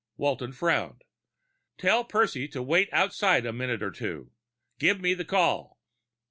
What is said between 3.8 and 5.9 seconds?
or two. Give me the call."